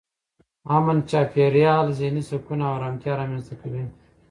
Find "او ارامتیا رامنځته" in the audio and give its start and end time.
2.65-3.55